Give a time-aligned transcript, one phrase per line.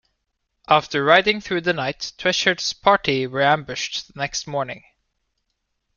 [0.67, 4.83] After riding through the night, Trenchard's party were ambushed the next morning.